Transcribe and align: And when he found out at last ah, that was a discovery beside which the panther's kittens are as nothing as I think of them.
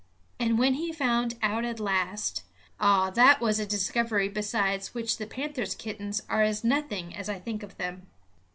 And 0.39 0.57
when 0.57 0.73
he 0.73 0.91
found 0.91 1.37
out 1.43 1.63
at 1.63 1.79
last 1.79 2.41
ah, 2.79 3.11
that 3.11 3.39
was 3.39 3.59
a 3.59 3.67
discovery 3.67 4.29
beside 4.29 4.83
which 4.93 5.17
the 5.17 5.27
panther's 5.27 5.75
kittens 5.75 6.23
are 6.27 6.41
as 6.41 6.63
nothing 6.63 7.15
as 7.15 7.29
I 7.29 7.37
think 7.37 7.61
of 7.61 7.77
them. 7.77 8.07